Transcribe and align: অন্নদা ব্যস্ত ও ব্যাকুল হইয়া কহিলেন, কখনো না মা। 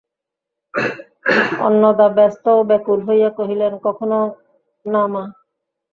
অন্নদা 1.59 2.07
ব্যস্ত 2.17 2.45
ও 2.53 2.61
ব্যাকুল 2.69 2.99
হইয়া 3.07 3.29
কহিলেন, 3.37 3.73
কখনো 3.85 4.19
না 4.85 5.03
মা। 5.07 5.23